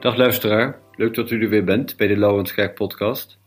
[0.00, 3.38] Dag luisteraar, leuk dat u er weer bent bij de Lauwenskerk podcast.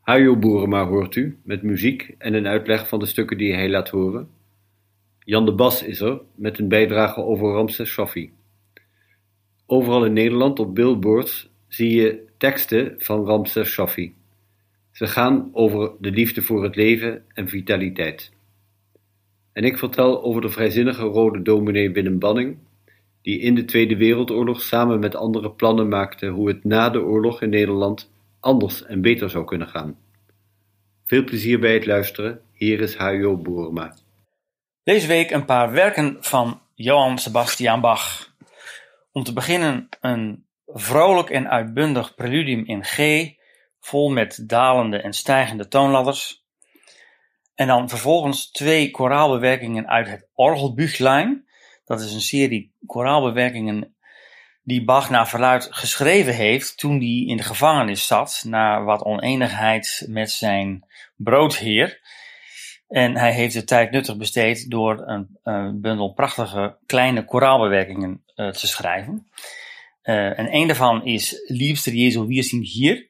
[0.00, 3.88] Hajo Boerema hoort u, met muziek en een uitleg van de stukken die hij laat
[3.88, 4.28] horen.
[5.20, 8.32] Jan de Bas is er, met een bijdrage over Ramses Shaffi.
[9.66, 14.14] Overal in Nederland op billboards zie je teksten van Ramses Shaffi.
[14.92, 18.32] Ze gaan over de liefde voor het leven en vitaliteit.
[19.52, 22.56] En ik vertel over de vrijzinnige rode dominee Willem Banning,
[23.22, 27.42] die in de Tweede Wereldoorlog samen met anderen plannen maakte hoe het na de oorlog
[27.42, 28.10] in Nederland
[28.40, 29.98] anders en beter zou kunnen gaan.
[31.06, 32.40] Veel plezier bij het luisteren.
[32.52, 33.36] Hier is H.Jo.
[33.36, 33.94] Boerma.
[34.82, 38.32] Deze week een paar werken van Johann Sebastian Bach.
[39.12, 43.28] Om te beginnen een vrolijk en uitbundig preludium in G,
[43.80, 46.44] vol met dalende en stijgende toonladders.
[47.54, 51.47] En dan vervolgens twee koraalbewerkingen uit het Orgelbüchlein.
[51.88, 53.96] Dat is een serie koraalbewerkingen
[54.62, 60.06] die Bach naar verluid geschreven heeft toen hij in de gevangenis zat, na wat oneenigheid
[60.08, 60.86] met zijn
[61.16, 62.00] broodheer.
[62.88, 68.66] En hij heeft de tijd nuttig besteed door een, bundel prachtige kleine koraalbewerkingen uh, te
[68.66, 69.30] schrijven.
[70.02, 73.08] Uh, en een daarvan is Liefste Jezu, wir sind hier.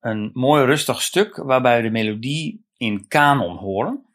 [0.00, 4.06] Een mooi rustig stuk waarbij we de melodie in kanon horen.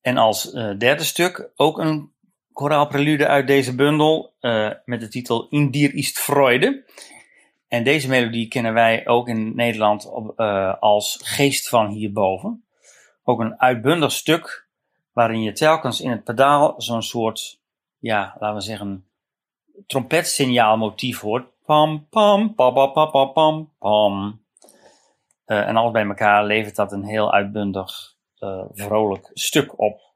[0.00, 2.11] En als uh, derde stuk ook een
[2.52, 6.84] koraalprelude uit deze bundel uh, met de titel In dir ist Freude.
[7.68, 12.64] En deze melodie kennen wij ook in Nederland op, uh, als Geest van hierboven.
[13.24, 14.66] Ook een uitbundig stuk
[15.12, 17.60] waarin je telkens in het pedaal zo'n soort,
[17.98, 19.06] ja, laten we zeggen,
[19.86, 21.46] trompetsignaal hoort.
[21.64, 24.40] Pam, pam, pam, pam, pam, pam, pam,
[25.44, 30.11] en alles bij elkaar levert dat een heel uitbundig, uh, vrolijk stuk op.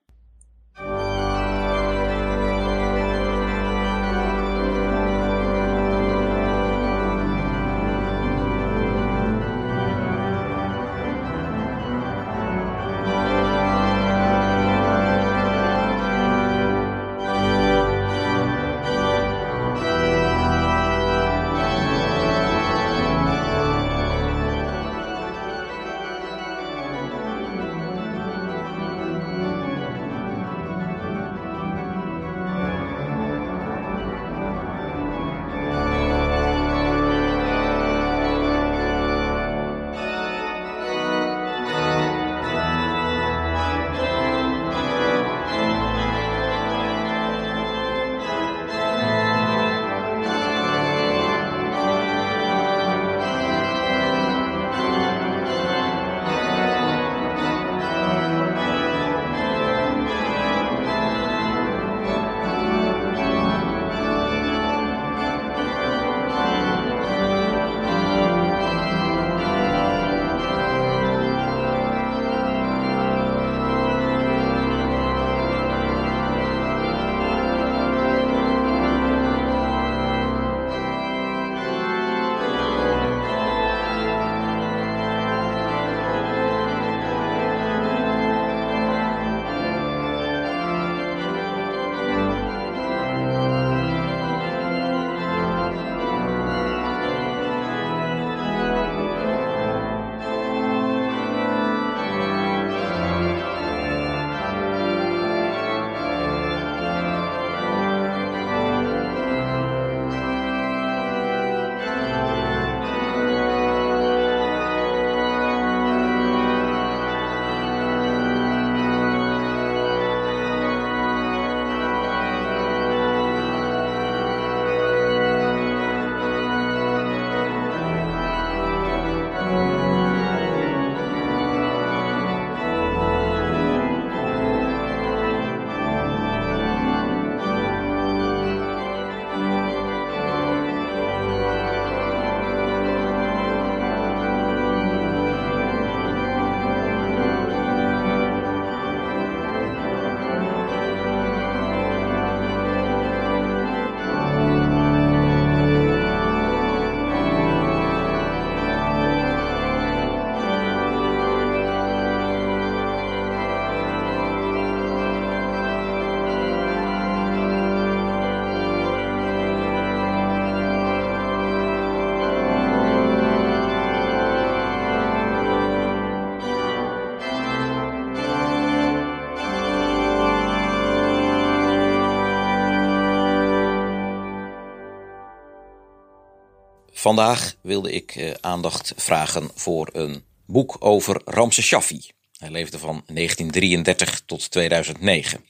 [187.07, 192.11] Vandaag wilde ik uh, aandacht vragen voor een boek over Ramses Shaffi.
[192.39, 195.45] Hij leefde van 1933 tot 2009.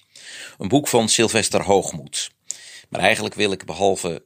[0.59, 2.31] Een boek van Sylvester Hoogmoed.
[2.89, 4.25] Maar eigenlijk wil ik behalve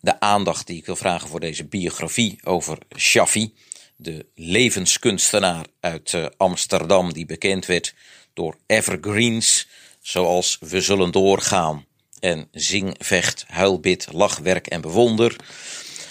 [0.00, 3.54] de aandacht die ik wil vragen voor deze biografie over Shaffi,
[3.96, 7.94] de levenskunstenaar uit uh, Amsterdam die bekend werd
[8.32, 9.68] door evergreens
[10.00, 11.84] zoals We zullen doorgaan
[12.20, 15.36] en Zing, Vecht, Huilbid, Lachwerk en Bewonder.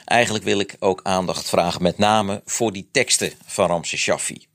[0.05, 4.47] Eigenlijk wil ik ook aandacht vragen met name voor die teksten van Ramses Shaffi.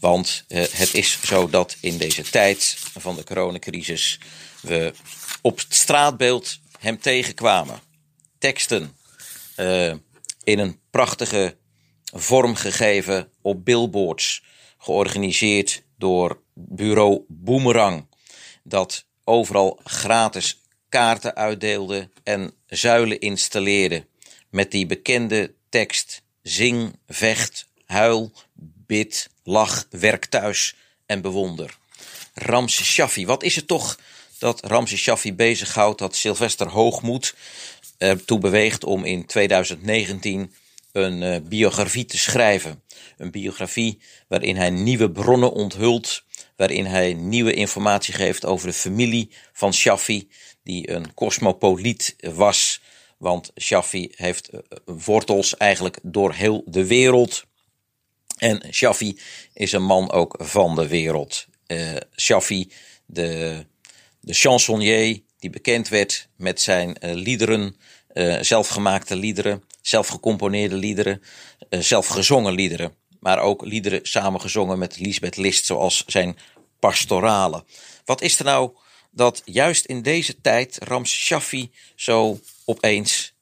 [0.00, 4.20] Want uh, het is zo dat in deze tijd van de coronacrisis
[4.60, 4.92] we
[5.42, 7.80] op het straatbeeld hem tegenkwamen.
[8.38, 8.96] Teksten
[9.56, 9.92] uh,
[10.44, 11.56] in een prachtige
[12.12, 14.42] vorm gegeven op billboards,
[14.78, 18.06] georganiseerd door bureau Boomerang,
[18.62, 24.06] dat overal gratis kaarten uitdeelde en zuilen installeerde
[24.50, 28.32] met die bekende tekst: Zing, vecht, huil,
[28.86, 31.78] bid, lach, werk thuis en bewonder.
[32.34, 33.98] Ramses Shaffi, wat is het toch
[34.38, 37.34] dat Ramses Shaffi bezighoudt dat Sylvester Hoogmoed
[37.98, 40.52] ertoe beweegt om in 2019
[40.92, 42.82] een uh, biografie te schrijven.
[43.16, 43.98] Een biografie
[44.28, 46.22] waarin hij nieuwe bronnen onthult,
[46.56, 50.28] waarin hij nieuwe informatie geeft over de familie van Shaffi,
[50.62, 52.77] die een cosmopoliet was.
[53.18, 57.44] Want Shaffi heeft uh, wortels eigenlijk door heel de wereld.
[58.36, 59.18] En Shaffi
[59.52, 61.46] is een man ook van de wereld.
[61.66, 62.72] Uh, Shaffi,
[63.06, 63.64] de,
[64.20, 67.76] de chansonnier, die bekend werd met zijn liederen,
[68.40, 71.22] zelfgemaakte liederen zelf gecomponeerde liederen,
[71.70, 72.94] uh, zelf gezongen liederen.
[73.20, 76.38] Maar ook liederen samengezongen met Lisbeth List, zoals zijn
[76.78, 77.64] pastorale.
[78.04, 78.70] Wat is er nou
[79.10, 83.32] dat juist in deze tijd Rams Shaffi zo opeens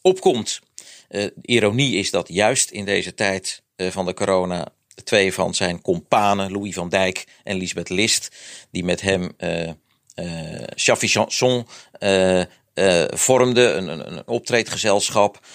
[0.00, 0.60] opkomt?
[1.08, 4.68] De ironie is dat juist in deze tijd uh, van de corona
[5.04, 8.30] twee van zijn companen, Louis van Dijk en Lisbeth List,
[8.70, 9.70] die met hem uh,
[10.14, 11.66] uh, Shaffi Chanson
[12.00, 12.42] uh,
[12.74, 15.46] uh, vormde, een, een, een optreedgezelschap,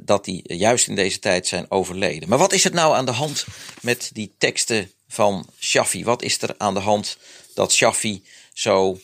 [0.00, 2.28] dat die juist in deze tijd zijn overleden.
[2.28, 3.46] Maar wat is het nou aan de hand
[3.80, 6.04] met die teksten van Shaffi?
[6.04, 7.18] Wat is er aan de hand
[7.54, 8.22] dat Shaffi
[8.52, 8.98] zo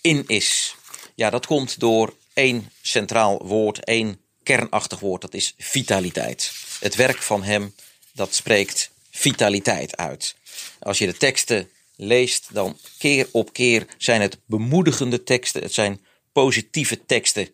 [0.00, 0.76] in is?
[1.14, 6.52] Ja, dat komt door één centraal woord, één kernachtig woord, dat is vitaliteit.
[6.80, 7.74] Het werk van hem,
[8.12, 10.36] dat spreekt vitaliteit uit.
[10.80, 16.04] Als je de teksten leest, dan keer op keer zijn het bemoedigende teksten, het zijn
[16.32, 17.48] positieve teksten.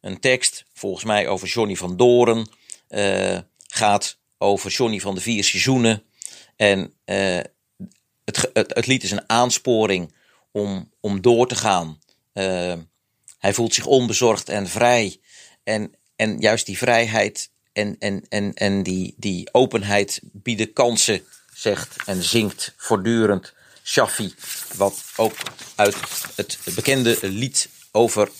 [0.00, 2.48] Een tekst, volgens mij over Johnny van Doren,
[2.88, 6.02] uh, gaat over Johnny van de Vier Seizoenen.
[6.56, 7.40] En uh,
[8.24, 10.14] het, het, het, lied is een aansporing
[10.50, 11.98] om, om door te gaan.
[12.34, 12.74] Uh,
[13.44, 15.20] hij voelt zich onbezorgd en vrij.
[15.64, 21.22] En, en juist die vrijheid en, en, en, en die, die openheid bieden kansen,
[21.54, 23.52] zegt en zingt voortdurend
[23.82, 24.34] Shaffi.
[24.76, 25.36] Wat ook
[25.74, 25.96] uit
[26.34, 28.30] het bekende lied over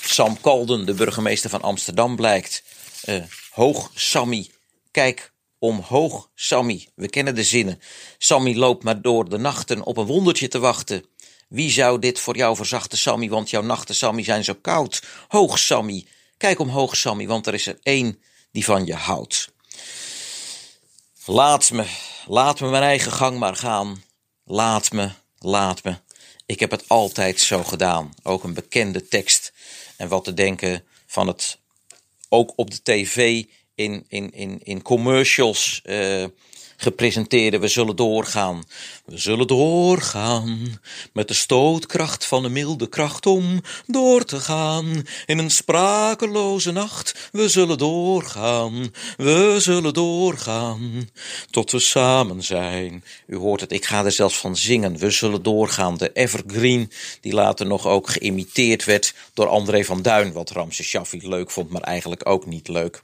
[0.00, 2.62] Sam Kalden, de burgemeester van Amsterdam, blijkt.
[3.08, 4.50] Uh, hoog Sammy,
[4.90, 6.88] kijk omhoog Sammy.
[6.94, 7.80] We kennen de zinnen.
[8.18, 11.04] Sammy loopt maar door de nachten op een wondertje te wachten.
[11.48, 15.02] Wie zou dit voor jou verzachten, Sammy, want jouw nachten, Sammy, zijn zo koud.
[15.28, 18.22] Hoog Sammy, kijk omhoog Sammy, want er is er één
[18.52, 19.52] die van je houdt.
[21.24, 21.86] Laat me,
[22.26, 24.04] laat me mijn eigen gang maar gaan.
[24.44, 25.96] Laat me, laat me.
[26.46, 28.14] Ik heb het altijd zo gedaan.
[28.22, 29.52] Ook een bekende tekst.
[29.96, 31.58] En wat te denken van het
[32.28, 36.24] ook op de tv in, in, in, in commercials uh,
[36.76, 37.58] gepresenteerde.
[37.58, 38.64] We zullen doorgaan.
[39.04, 40.80] We zullen doorgaan
[41.12, 47.28] met de stootkracht van de milde kracht om door te gaan in een sprakeloze nacht.
[47.32, 51.10] We zullen doorgaan, we zullen doorgaan
[51.50, 53.04] tot we samen zijn.
[53.26, 54.98] U hoort het, ik ga er zelfs van zingen.
[54.98, 55.96] We zullen doorgaan.
[55.96, 56.90] De evergreen
[57.20, 61.70] die later nog ook geïmiteerd werd door André van Duin, wat Ramses Shaffi leuk vond,
[61.70, 63.02] maar eigenlijk ook niet leuk.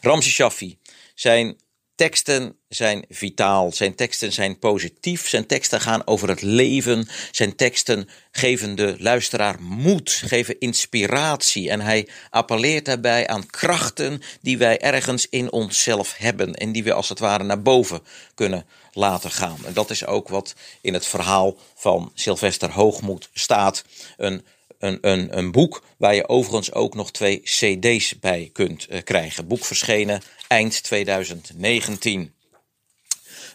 [0.00, 0.78] Ramses Shaffi
[1.14, 1.56] zijn
[1.94, 8.08] teksten zijn vitaal, zijn teksten zijn positief, zijn teksten gaan over het leven, zijn teksten
[8.30, 15.28] geven de luisteraar moed, geven inspiratie en hij appelleert daarbij aan krachten die wij ergens
[15.28, 18.02] in onszelf hebben en die we als het ware naar boven
[18.34, 19.58] kunnen laten gaan.
[19.66, 23.84] En dat is ook wat in het verhaal van Sylvester Hoogmoed staat.
[24.16, 24.44] Een
[24.82, 29.46] een, een, een boek waar je overigens ook nog twee CD's bij kunt uh, krijgen.
[29.46, 32.34] Boek verschenen eind 2019.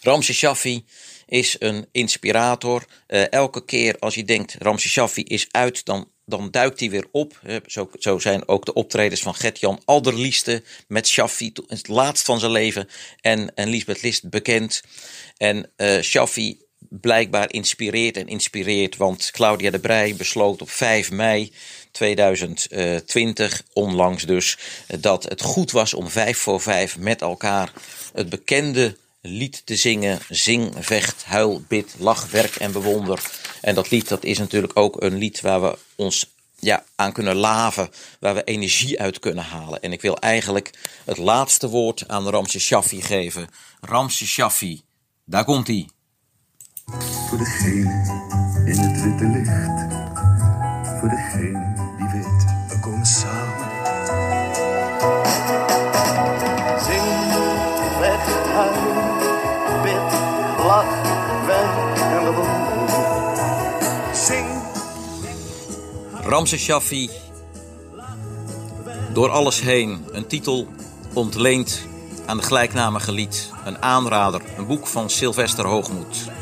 [0.02, 0.86] Ramses Shaffi
[1.26, 2.86] is een inspirator.
[3.08, 7.08] Uh, elke keer als je denkt Ramses Shaffi is uit, dan dan duikt hij weer
[7.12, 7.40] op.
[7.66, 12.52] Zo, zo zijn ook de optredens van Gert-Jan Alderlieste met Shaffi, het laatst van zijn
[12.52, 12.90] leven,
[13.22, 14.82] en, en Lisbeth List bekend.
[15.38, 16.67] En uh, Shaffi
[17.02, 21.52] blijkbaar inspireert en inspireert, want Claudia de Brij besloot op 5 mei
[21.92, 24.58] 2020, onlangs dus,
[25.00, 27.72] dat het goed was om vijf voor vijf met elkaar
[28.14, 30.20] het bekende lied te zingen.
[30.30, 33.32] Zing, vecht, huil, bid, lach, werk en bewonder.
[33.62, 37.36] En dat lied dat is natuurlijk ook een lied waar we ons ja, aan kunnen
[37.36, 37.90] laven,
[38.20, 39.82] waar we energie uit kunnen halen.
[39.82, 40.72] En ik wil eigenlijk
[41.06, 43.48] het laatste woord aan Ramse Shaffi geven.
[43.82, 44.82] Ramse Shaffi,
[45.26, 45.88] daar komt hij.
[47.30, 47.92] Voor degene
[48.66, 49.94] in het witte licht,
[51.00, 53.70] voor degene die weet, we komen samen.
[56.84, 57.04] Zing,
[58.00, 60.20] vecht, huil, bid,
[60.66, 61.02] lach,
[61.46, 62.96] werk en bewonder.
[64.16, 64.48] Zing.
[66.14, 67.10] Ramses Shaffi,
[69.14, 70.68] door alles heen, een titel
[71.14, 71.86] ontleend
[72.26, 76.37] aan de gelijknamige lied, een aanrader, een boek van Sylvester Hoogmoed.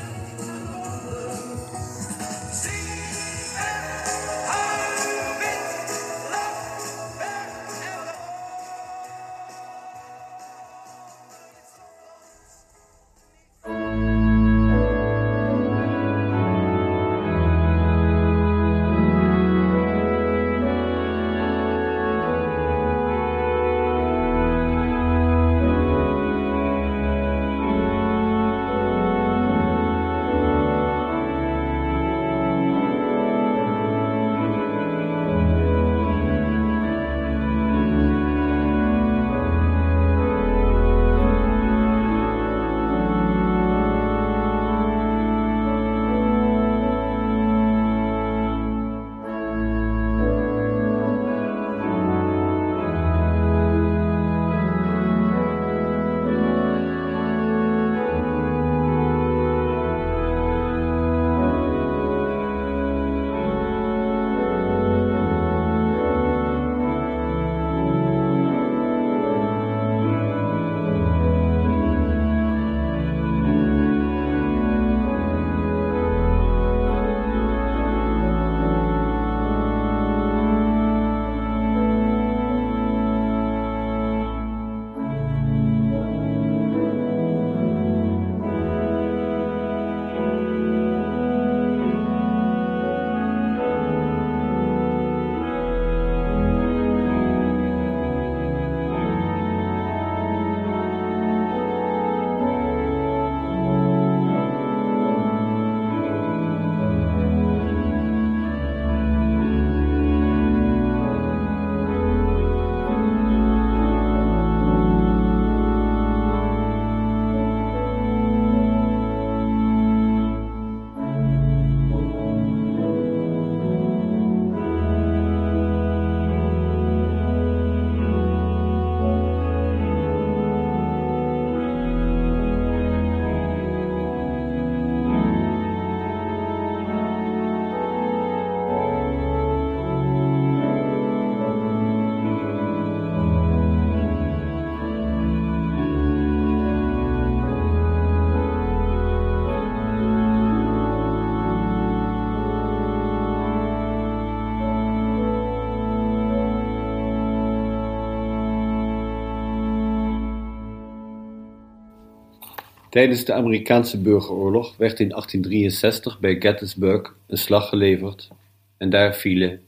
[162.96, 168.30] Tijdens de Amerikaanse burgeroorlog werd in 1863 bij Gettysburg een slag geleverd
[168.78, 169.60] en daar vielen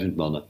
[0.00, 0.42] 50.000 mannen.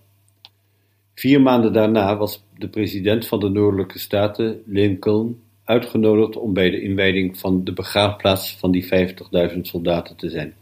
[1.15, 6.83] Vier maanden daarna was de president van de Noordelijke Staten, Lincoln, uitgenodigd om bij de
[6.83, 8.85] inwijding van de begraafplaats van die
[9.53, 10.55] 50.000 soldaten te zijn.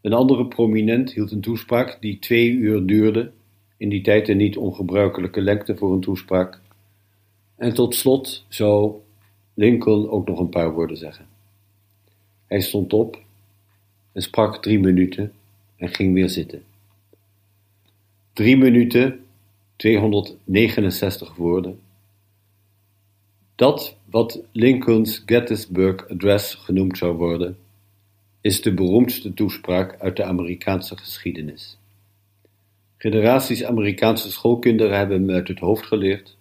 [0.00, 3.30] Een andere prominent hield een toespraak die twee uur duurde,
[3.76, 6.60] in die tijd een niet ongebruikelijke lengte voor een toespraak.
[7.56, 9.00] En tot slot zou
[9.54, 11.26] Lincoln ook nog een paar woorden zeggen.
[12.46, 13.22] Hij stond op
[14.12, 15.32] en sprak drie minuten
[15.76, 16.64] en ging weer zitten.
[18.32, 19.24] Drie minuten,
[19.76, 21.80] 269 woorden.
[23.54, 27.58] Dat wat Lincoln's Gettysburg Address genoemd zou worden,
[28.40, 31.78] is de beroemdste toespraak uit de Amerikaanse geschiedenis.
[32.96, 36.36] Generaties Amerikaanse schoolkinderen hebben hem uit het hoofd geleerd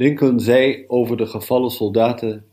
[0.00, 2.44] Lincoln zei over de gevallen soldaten: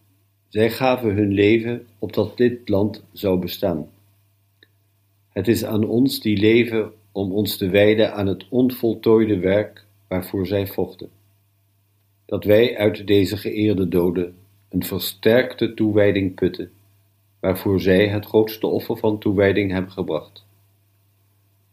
[0.48, 3.90] zij gaven hun leven opdat dit land zou bestaan.
[5.30, 10.48] Het is aan ons die leven om ons te wijden aan het onvoltooide werk waarvoor
[10.48, 11.10] zij vochten.
[12.26, 14.36] Dat wij uit deze geëerde doden
[14.70, 16.72] een versterkte toewijding putten,
[17.40, 20.46] waarvoor zij het grootste offer van toewijding hebben gebracht.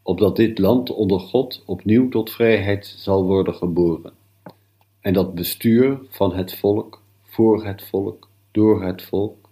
[0.01, 4.13] Opdat dit land onder God opnieuw tot vrijheid zal worden geboren,
[5.05, 9.49] en dat bestuur van het volk, voor het volk, door het volk,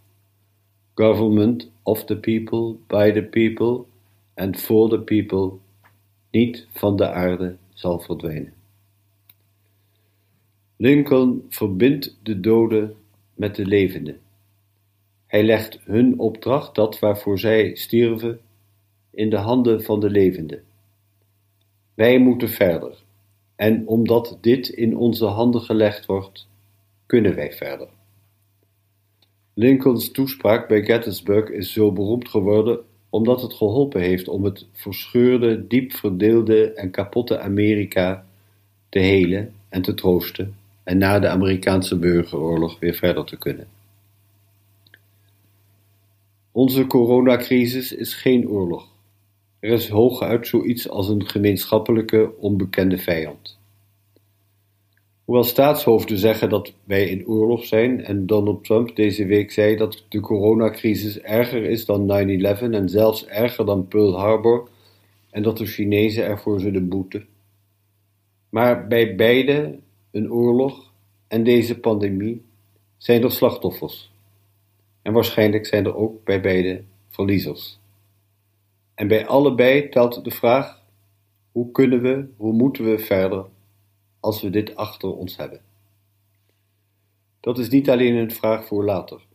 [0.94, 3.86] government of the people, by the people
[4.34, 5.58] and for the people,
[6.32, 8.54] niet van de aarde zal verdwijnen.
[10.76, 12.96] Lincoln verbindt de doden
[13.34, 14.20] met de levenden.
[15.26, 18.40] Hij legt hun opdracht, dat waarvoor zij stierven,
[19.10, 20.64] in de handen van de levenden.
[21.94, 23.03] Wij moeten verder,
[23.64, 26.48] en omdat dit in onze handen gelegd wordt,
[27.06, 27.88] kunnen wij verder.
[29.54, 32.80] Lincolns toespraak bij Gettysburg is zo beroemd geworden
[33.10, 38.26] omdat het geholpen heeft om het verscheurde, diep verdeelde en kapotte Amerika
[38.90, 43.68] te helen en te troosten en na de Amerikaanse burgeroorlog weer verder te kunnen.
[46.52, 48.93] Onze coronacrisis is geen oorlog.
[49.64, 53.60] Er is hooguit zoiets als een gemeenschappelijke onbekende vijand.
[55.26, 60.06] Hoewel staatshoofden zeggen dat wij in oorlog zijn en Donald Trump deze week zei dat
[60.10, 64.70] de coronacrisis erger is dan 9-11 en zelfs erger dan Pearl Harbor
[65.30, 67.26] en dat de Chinezen ervoor zullen boeten.
[68.50, 69.80] Maar bij beide,
[70.12, 70.92] een oorlog
[71.28, 72.42] en deze pandemie,
[72.98, 74.12] zijn er slachtoffers.
[75.02, 77.82] En waarschijnlijk zijn er ook bij beide verliezers.
[78.96, 80.82] En bij allebei telt de vraag:
[81.52, 83.46] hoe kunnen we, hoe moeten we verder
[84.20, 85.62] als we dit achter ons hebben?
[87.40, 89.26] Dat is niet alleen een vraag voor later.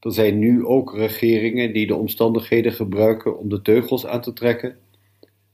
[0.00, 4.78] Er zijn nu ook regeringen die de omstandigheden gebruiken om de teugels aan te trekken,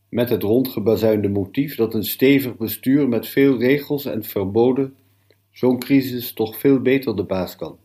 [0.09, 4.97] met het rondgebazuinde motief dat een stevig bestuur met veel regels en verboden
[5.51, 7.79] zo'n crisis toch veel beter de baas kan.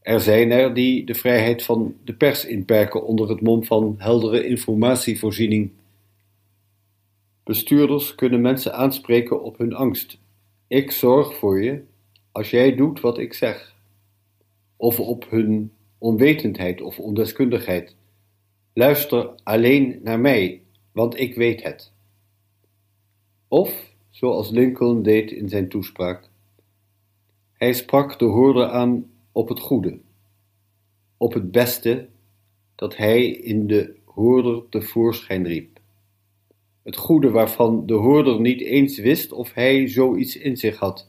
[0.00, 4.46] Er zijn er die de vrijheid van de pers inperken onder het mom van heldere
[4.46, 5.70] informatievoorziening.
[7.44, 10.18] Bestuurders kunnen mensen aanspreken op hun angst.
[10.66, 11.82] Ik zorg voor je
[12.32, 13.74] als jij doet wat ik zeg.
[14.76, 17.96] Of op hun onwetendheid of ondeskundigheid.
[18.72, 21.92] Luister alleen naar mij, want ik weet het.
[23.48, 26.28] Of, zoals Lincoln deed in zijn toespraak,
[27.52, 29.10] hij sprak de hoorder aan
[29.40, 30.00] op het goede,
[31.16, 32.08] op het beste
[32.74, 35.80] dat hij in de hoorder tevoorschijn riep.
[36.82, 41.08] Het goede waarvan de hoorder niet eens wist of hij zoiets in zich had.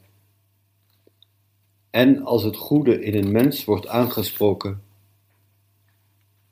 [1.90, 4.82] En als het goede in een mens wordt aangesproken,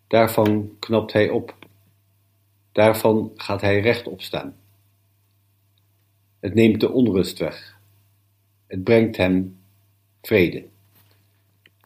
[0.06, 1.56] daarvan knapt hij op,
[2.72, 4.56] daarvan gaat hij rechtop staan.
[6.40, 7.78] Het neemt de onrust weg,
[8.66, 9.58] het brengt hem
[10.22, 10.69] vrede.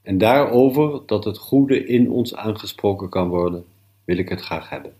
[0.04, 3.64] En daarover dat het goede in ons aangesproken kan worden,
[4.04, 4.92] wil ik het graag hebben.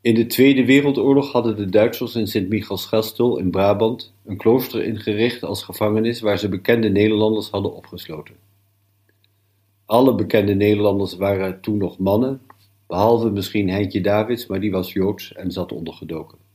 [0.00, 5.62] In de Tweede Wereldoorlog hadden de Duitsers in Sint-Michielsgestel in Brabant een klooster ingericht als
[5.62, 8.34] gevangenis waar ze bekende Nederlanders hadden opgesloten.
[9.86, 12.40] Alle bekende Nederlanders waren toen nog mannen,
[12.86, 16.47] behalve misschien Heintje Davids, maar die was Joods en zat ondergedoken.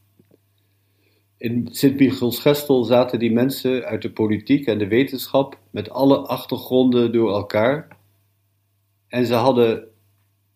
[1.44, 7.32] In Sint-Michielsgestel zaten die mensen uit de politiek en de wetenschap met alle achtergronden door
[7.32, 7.98] elkaar.
[9.08, 9.88] En ze hadden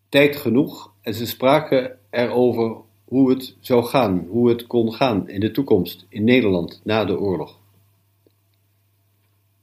[0.10, 5.40] tijd genoeg en ze spraken erover hoe het zou gaan, hoe het kon gaan in
[5.40, 7.60] de toekomst in Nederland na de oorlog.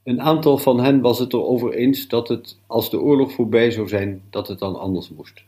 [0.03, 3.87] Een aantal van hen was het erover eens dat het, als de oorlog voorbij zou
[3.87, 5.43] zijn, dat het dan anders moest.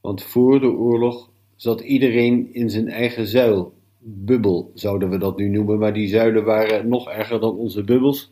[0.00, 5.48] Want voor de oorlog zat iedereen in zijn eigen zuil bubbel, zouden we dat nu
[5.48, 8.30] noemen, maar die zuilen waren nog erger dan onze bubbels,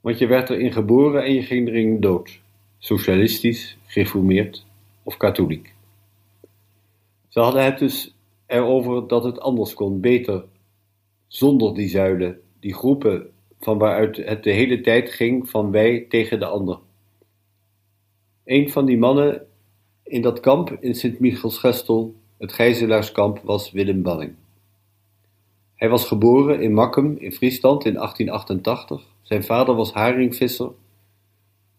[0.00, 2.40] want je werd erin geboren en je ging erin dood,
[2.78, 4.66] socialistisch, gereformeerd
[5.02, 5.74] of katholiek.
[7.28, 8.14] Ze hadden het dus
[8.46, 10.44] erover dat het anders kon, beter,
[11.26, 13.30] zonder die zuilen, die groepen
[13.60, 16.78] van waaruit het de hele tijd ging van wij tegen de ander.
[18.44, 19.46] Een van die mannen
[20.02, 24.34] in dat kamp in Sint-Michielsgestel, het gijzelaarskamp, was Willem Banning.
[25.80, 29.06] Hij was geboren in Makkum in Friesland in 1888.
[29.22, 30.70] Zijn vader was haringvisser.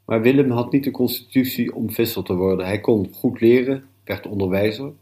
[0.06, 2.66] Maar Willem had niet de constitutie om visser te worden.
[2.66, 4.94] Hij kon goed leren, werd onderwijzer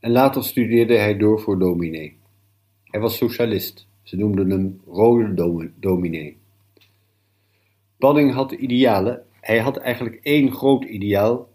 [0.00, 2.16] en later studeerde hij door voor dominee.
[2.84, 3.86] Hij was socialist.
[4.02, 6.36] Ze noemden hem rode dominee.
[7.98, 9.22] Banning had idealen.
[9.40, 11.48] Hij had eigenlijk één groot ideaal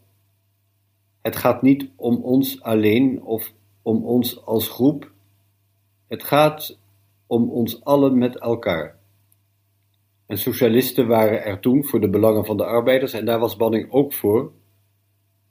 [1.22, 5.16] Het gaat niet om ons alleen of om ons als groep.
[6.08, 6.80] Het gaat
[7.28, 8.96] om ons allen met elkaar.
[10.26, 13.92] En socialisten waren er toen voor de belangen van de arbeiders en daar was Banning
[13.92, 14.52] ook voor.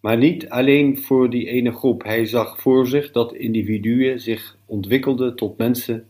[0.01, 2.03] Maar niet alleen voor die ene groep.
[2.03, 6.09] Hij zag voor zich dat individuen zich ontwikkelden tot mensen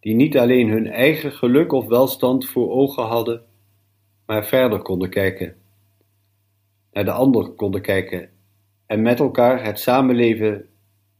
[0.00, 3.42] die niet alleen hun eigen geluk of welstand voor ogen hadden,
[4.26, 5.56] maar verder konden kijken,
[6.92, 8.30] naar de ander konden kijken
[8.86, 10.68] en met elkaar het samenleven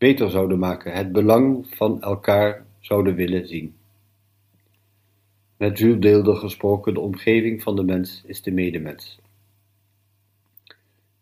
[0.04, 3.74] beter zouden maken, het belang van elkaar zouden willen zien.
[5.56, 9.20] Met Jules Deelder gesproken, de omgeving van de mens is de medemens.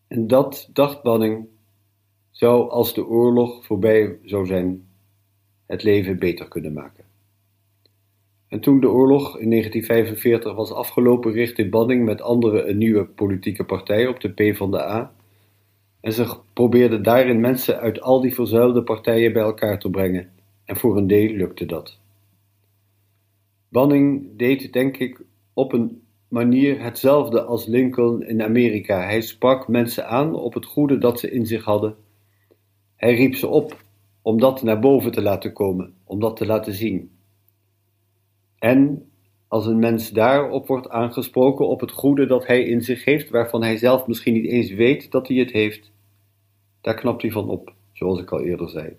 [0.09, 1.47] En dat, dacht Banning,
[2.31, 4.87] zou als de oorlog voorbij zou zijn,
[5.67, 7.05] het leven beter kunnen maken.
[8.49, 13.65] En toen de oorlog in 1945 was afgelopen, richtte Banning met anderen een nieuwe politieke
[13.65, 15.13] partij op de P van de A.
[16.03, 20.31] En ze probeerden daarin mensen uit al die verzuilde partijen bij elkaar te brengen.
[20.65, 21.99] En voor een deel lukte dat.
[23.69, 25.21] Banning deed, denk ik,
[25.53, 29.03] op een manier hetzelfde als Lincoln in Amerika.
[29.03, 31.97] Hij sprak mensen aan op het goede dat ze in zich hadden.
[32.97, 33.83] Hij riep ze op
[34.23, 37.11] om dat naar boven te laten komen, om dat te laten zien.
[38.59, 39.12] En
[39.53, 43.63] als een mens daarop wordt aangesproken op het goede dat hij in zich heeft, waarvan
[43.63, 45.93] hij zelf misschien niet eens weet dat hij het heeft,
[46.81, 48.97] daar knapt hij van op, zoals ik al eerder zei.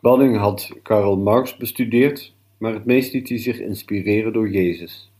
[0.00, 5.12] Banning had Karl Marx bestudeerd, maar het meest liet hij zich inspireren door Jezus,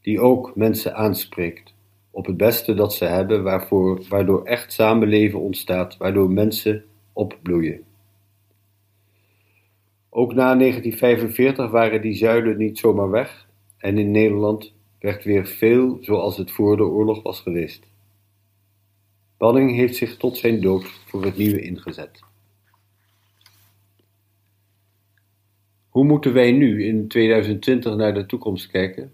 [0.00, 1.74] die ook mensen aanspreekt
[2.10, 7.93] op het beste dat ze hebben, waarvoor, waardoor echt samenleven ontstaat, waardoor mensen opbloeien.
[10.16, 13.48] Ook na 1945 waren die zuilen niet zomaar weg
[13.78, 17.86] en in Nederland werd weer veel zoals het voor de oorlog was geweest.
[19.38, 22.20] Banning heeft zich tot zijn dood voor het nieuwe ingezet.
[25.88, 29.12] Hoe moeten wij nu in 2020 naar de toekomst kijken?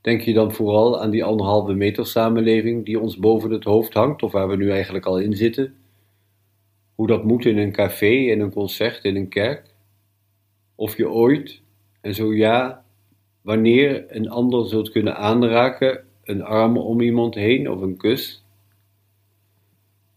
[0.00, 4.22] Denk je dan vooral aan die anderhalve meter samenleving die ons boven het hoofd hangt,
[4.22, 5.74] of waar we nu eigenlijk al in zitten?
[6.98, 9.74] Hoe dat moet in een café, in een concert, in een kerk?
[10.74, 11.60] Of je ooit,
[12.00, 12.84] en zo ja,
[13.42, 18.44] wanneer een ander zult kunnen aanraken, een arm om iemand heen of een kus?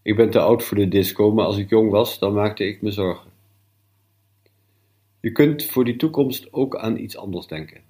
[0.01, 2.81] Ik ben te oud voor de disco, maar als ik jong was, dan maakte ik
[2.81, 3.31] me zorgen.
[5.19, 7.81] Je kunt voor die toekomst ook aan iets anders denken.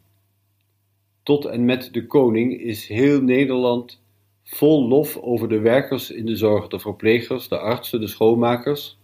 [1.23, 4.01] Tot en met de koning is heel Nederland
[4.43, 8.97] vol lof over de werkers in de zorg, de verplegers, de artsen, de schoonmakers,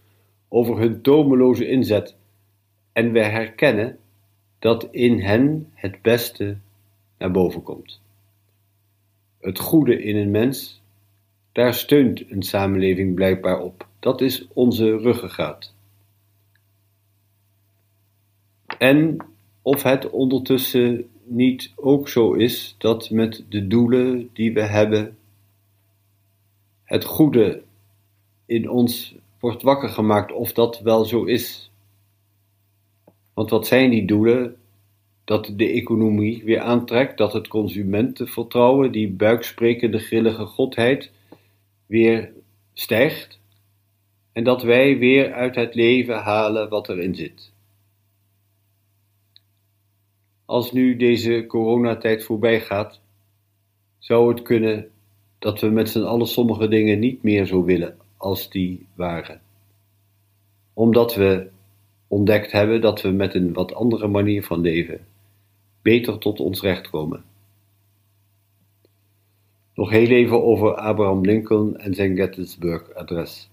[0.48, 2.16] over hun tomeloze inzet.
[2.92, 3.98] En wij herkennen
[4.60, 6.58] dat in hen het beste
[7.18, 8.02] naar boven komt.
[9.40, 10.82] Het goede in een mens,
[11.52, 13.88] daar steunt een samenleving blijkbaar op.
[14.00, 15.74] Dat is onze ruggengraat.
[18.78, 19.18] En
[19.62, 25.17] of het ondertussen niet ook zo is dat met de doelen die we hebben,
[26.88, 27.64] het goede
[28.46, 31.72] in ons wordt wakker gemaakt, of dat wel zo is.
[33.34, 34.56] Want wat zijn die doelen?
[35.24, 41.12] Dat de economie weer aantrekt, dat het consumentenvertrouwen, die buiksprekende grillige godheid,
[41.86, 42.34] weer
[42.74, 43.40] stijgt
[44.32, 47.52] en dat wij weer uit het leven halen wat erin zit.
[50.46, 53.02] Als nu deze coronatijd voorbij gaat,
[53.98, 54.92] zou het kunnen
[55.40, 59.42] dat we met z'n allen sommige dingen niet meer zo willen als die waren.
[60.74, 61.50] Omdat we
[62.08, 65.06] ontdekt hebben dat we met een wat andere manier van leven
[65.82, 67.24] beter tot ons recht komen.
[69.74, 73.50] Nog heel even over Abraham Lincoln en zijn Gettysburg-adres.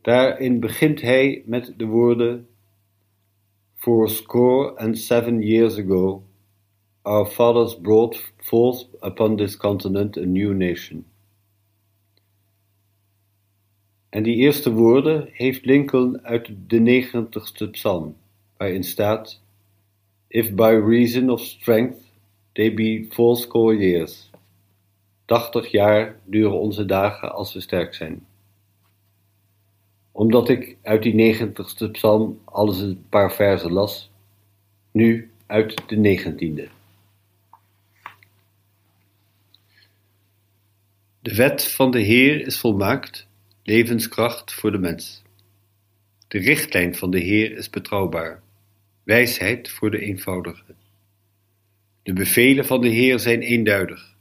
[0.00, 2.48] Daarin begint hij met de woorden
[3.74, 6.22] Fourscore and seven years ago,
[7.10, 11.04] our fathers brought forth upon this continent a new nation.
[14.08, 18.16] En die eerste woorden heeft Lincoln uit de negentigste psalm,
[18.56, 19.40] waarin staat:
[20.28, 22.00] If by reason of strength
[22.52, 24.30] they be fourscore years.
[25.24, 28.26] Tachtig jaar duren onze dagen als we sterk zijn
[30.12, 34.10] omdat ik uit die negentigste psalm alles een paar versen las,
[34.90, 36.68] nu uit de negentiende.
[41.22, 43.26] De wet van de Heer is volmaakt,
[43.62, 45.22] levenskracht voor de mens.
[46.28, 48.42] De richtlijn van de Heer is betrouwbaar,
[49.02, 50.74] wijsheid voor de eenvoudige.
[52.02, 54.16] De bevelen van de Heer zijn eenduidig,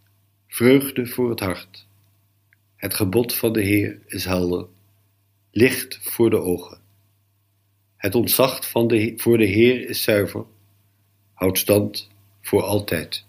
[0.48, 1.88] vreugde voor het hart,
[2.76, 4.68] Het gebod van de Heer is helder,
[5.52, 6.82] licht voor de ogen.
[7.96, 10.46] Het ontzag van de, voor de Heer is zuiver,
[11.34, 12.10] houdt stand
[12.42, 13.28] voor altijd.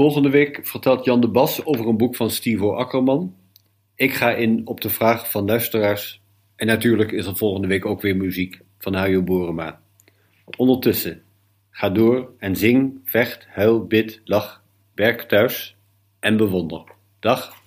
[0.00, 3.34] Volgende week vertelt Jan de Bas over een boek van Stivo Akkerman.
[3.94, 6.22] Ik ga in op de vraag van luisteraars.
[6.56, 9.80] En natuurlijk is er volgende week ook weer muziek van Hajo Borema.
[10.56, 11.22] Ondertussen,
[11.70, 14.62] ga door en zing, vecht, huil, bid, lach,
[14.94, 15.76] werk thuis
[16.20, 16.84] en bewonder.
[17.18, 17.62] Dag.